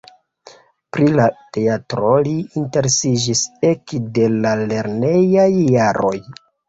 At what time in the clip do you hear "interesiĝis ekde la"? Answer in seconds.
2.61-4.55